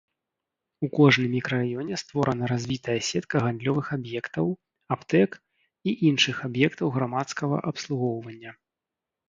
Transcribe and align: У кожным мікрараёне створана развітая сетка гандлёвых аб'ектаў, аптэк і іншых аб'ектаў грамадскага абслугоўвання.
У 0.85 0.87
кожным 0.99 1.27
мікрараёне 1.37 1.95
створана 2.03 2.49
развітая 2.53 2.95
сетка 3.09 3.35
гандлёвых 3.45 3.93
аб'ектаў, 3.97 4.47
аптэк 4.97 5.31
і 5.91 5.97
іншых 6.11 6.35
аб'ектаў 6.51 6.87
грамадскага 6.99 7.57
абслугоўвання. 7.73 8.51